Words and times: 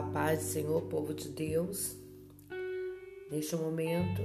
paz 0.00 0.38
do 0.38 0.44
Senhor, 0.44 0.82
povo 0.82 1.12
de 1.12 1.28
Deus. 1.28 1.94
Neste 3.30 3.56
momento, 3.56 4.22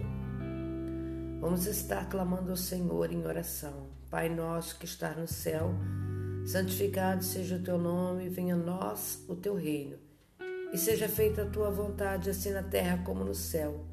vamos 1.41 1.65
estar 1.65 2.07
clamando 2.07 2.51
ao 2.51 2.57
Senhor 2.57 3.11
em 3.11 3.25
oração. 3.25 3.87
Pai 4.09 4.29
nosso 4.29 4.79
que 4.79 4.85
está 4.85 5.11
no 5.11 5.27
céu, 5.27 5.73
santificado 6.45 7.21
seja 7.21 7.57
o 7.57 7.61
teu 7.61 7.77
nome, 7.77 8.29
venha 8.29 8.55
a 8.55 8.57
nós 8.57 9.25
o 9.27 9.35
teu 9.35 9.55
reino. 9.55 9.97
E 10.71 10.77
seja 10.77 11.09
feita 11.09 11.41
a 11.41 11.49
tua 11.49 11.69
vontade, 11.69 12.29
assim 12.29 12.51
na 12.51 12.63
terra 12.63 13.01
como 13.03 13.25
no 13.25 13.35
céu. 13.35 13.85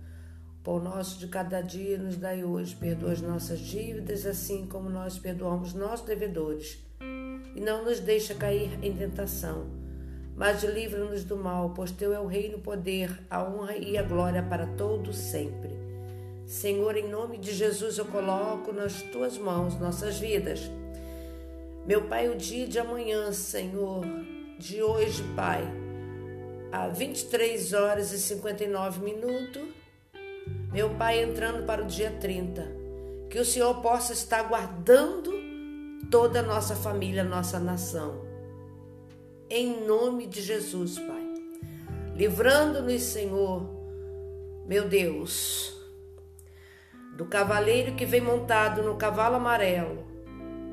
O 0.60 0.62
pão 0.62 0.78
nosso 0.78 1.18
de 1.18 1.26
cada 1.26 1.60
dia 1.60 1.98
nos 1.98 2.16
dai 2.16 2.44
hoje, 2.44 2.76
perdoa 2.76 3.12
as 3.12 3.20
nossas 3.20 3.58
dívidas, 3.58 4.24
assim 4.26 4.66
como 4.66 4.88
nós 4.88 5.18
perdoamos 5.18 5.74
nossos 5.74 6.06
devedores. 6.06 6.78
E 7.56 7.60
não 7.60 7.84
nos 7.84 7.98
deixa 7.98 8.34
cair 8.34 8.78
em 8.80 8.96
tentação 8.96 9.83
mas 10.36 10.64
livra-nos 10.64 11.24
do 11.24 11.36
mal, 11.36 11.72
pois 11.74 11.92
teu 11.92 12.12
é 12.12 12.18
o 12.18 12.26
reino, 12.26 12.56
o 12.56 12.60
poder, 12.60 13.10
a 13.30 13.42
honra 13.42 13.76
e 13.76 13.96
a 13.96 14.02
glória 14.02 14.42
para 14.42 14.66
todos 14.66 15.16
sempre. 15.16 15.70
Senhor, 16.44 16.96
em 16.96 17.08
nome 17.08 17.38
de 17.38 17.52
Jesus 17.52 17.98
eu 17.98 18.04
coloco 18.06 18.72
nas 18.72 19.00
tuas 19.00 19.38
mãos 19.38 19.78
nossas 19.78 20.18
vidas. 20.18 20.70
Meu 21.86 22.02
Pai, 22.02 22.28
o 22.28 22.34
dia 22.34 22.66
de 22.66 22.78
amanhã, 22.78 23.32
Senhor, 23.32 24.04
de 24.58 24.82
hoje, 24.82 25.22
Pai, 25.36 25.62
a 26.72 26.88
23 26.88 27.72
horas 27.72 28.12
e 28.12 28.18
59 28.18 29.04
minutos, 29.04 29.62
meu 30.72 30.90
Pai, 30.90 31.22
entrando 31.22 31.64
para 31.64 31.82
o 31.82 31.86
dia 31.86 32.10
30, 32.10 32.66
que 33.30 33.38
o 33.38 33.44
Senhor 33.44 33.80
possa 33.80 34.12
estar 34.12 34.42
guardando 34.42 35.32
toda 36.10 36.40
a 36.40 36.42
nossa 36.42 36.74
família, 36.74 37.22
nossa 37.22 37.60
nação 37.60 38.33
em 39.48 39.86
nome 39.86 40.26
de 40.26 40.42
Jesus, 40.42 40.98
Pai. 40.98 41.34
Livrando-nos, 42.14 43.02
Senhor, 43.02 43.68
meu 44.66 44.88
Deus, 44.88 45.74
do 47.16 47.26
cavaleiro 47.26 47.94
que 47.94 48.06
vem 48.06 48.20
montado 48.20 48.82
no 48.82 48.96
cavalo 48.96 49.36
amarelo, 49.36 50.04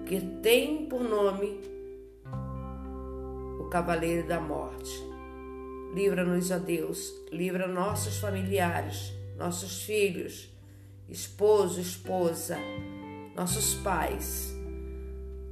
que 0.05 0.19
tem 0.42 0.86
por 0.86 1.03
nome 1.03 1.59
o 3.59 3.66
cavaleiro 3.69 4.27
da 4.27 4.39
morte. 4.39 4.92
Livra-nos, 5.94 6.52
ó 6.52 6.58
Deus, 6.58 7.14
livra 7.31 7.67
nossos 7.67 8.17
familiares, 8.17 9.11
nossos 9.38 9.83
filhos, 9.83 10.49
esposo, 11.09 11.81
esposa, 11.81 12.58
nossos 13.36 13.73
pais, 13.75 14.55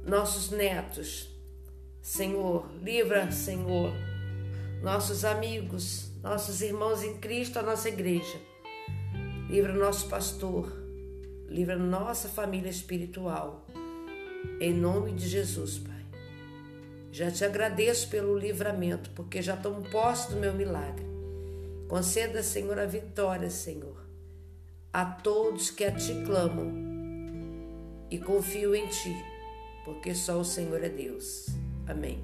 nossos 0.04 0.50
netos, 0.50 1.29
Senhor, 2.02 2.66
livra, 2.82 3.30
Senhor, 3.30 3.92
nossos 4.82 5.22
amigos, 5.22 6.10
nossos 6.22 6.62
irmãos 6.62 7.02
em 7.02 7.18
Cristo, 7.18 7.58
a 7.58 7.62
nossa 7.62 7.90
igreja. 7.90 8.38
Livra 9.50 9.74
nosso 9.74 10.08
pastor, 10.08 10.72
livra 11.46 11.76
nossa 11.76 12.26
família 12.26 12.70
espiritual. 12.70 13.66
Em 14.58 14.72
nome 14.72 15.12
de 15.12 15.28
Jesus, 15.28 15.78
Pai. 15.78 15.90
Já 17.12 17.30
te 17.30 17.44
agradeço 17.44 18.08
pelo 18.08 18.38
livramento, 18.38 19.10
porque 19.10 19.42
já 19.42 19.54
tomo 19.54 19.82
posse 19.90 20.30
do 20.30 20.40
meu 20.40 20.54
milagre. 20.54 21.04
Conceda, 21.86 22.42
Senhor, 22.42 22.78
a 22.78 22.86
vitória, 22.86 23.50
Senhor, 23.50 24.06
a 24.90 25.04
todos 25.04 25.70
que 25.70 25.84
a 25.84 25.92
ti 25.92 26.14
clamam 26.24 26.72
e 28.10 28.18
confio 28.18 28.74
em 28.74 28.86
ti, 28.86 29.14
porque 29.84 30.14
só 30.14 30.38
o 30.38 30.44
Senhor 30.44 30.82
é 30.82 30.88
Deus. 30.88 31.60
Amém. 31.90 32.22